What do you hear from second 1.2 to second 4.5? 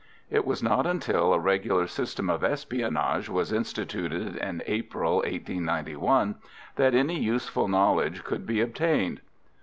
a regular system of espionage was instituted